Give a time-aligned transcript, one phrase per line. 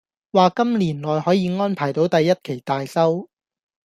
[0.33, 3.29] 話今年內可以安排到第一期大修